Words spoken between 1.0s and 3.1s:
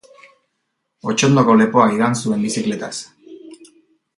Otsondoko lepoa igan zuen bizikletaz.